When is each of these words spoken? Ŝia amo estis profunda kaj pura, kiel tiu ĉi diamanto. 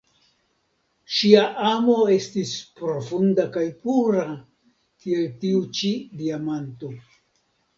Ŝia 1.17 1.43
amo 1.71 1.97
estis 2.15 2.53
profunda 2.81 3.45
kaj 3.59 3.67
pura, 3.83 4.25
kiel 5.05 5.29
tiu 5.45 5.63
ĉi 5.81 5.93
diamanto. 6.25 6.91